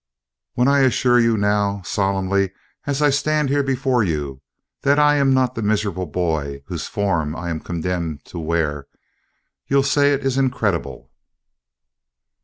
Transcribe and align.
"When 0.55 0.67
I 0.67 0.79
assure 0.79 1.19
you 1.19 1.37
now, 1.37 1.83
solemnly, 1.83 2.53
as 2.87 3.03
I 3.03 3.11
stand 3.11 3.49
here 3.49 3.61
before 3.61 4.03
you, 4.03 4.41
that 4.81 4.97
I 4.97 5.17
am 5.17 5.31
not 5.31 5.53
the 5.53 5.61
miserable 5.61 6.07
boy 6.07 6.63
whose 6.65 6.87
form 6.87 7.35
I 7.35 7.51
am 7.51 7.59
condemned 7.59 8.25
to 8.25 8.31
to 8.31 8.39
wear, 8.39 8.87
you'll 9.67 9.83
say 9.83 10.11
it 10.11 10.25
is 10.25 10.39
incredible?" 10.39 11.11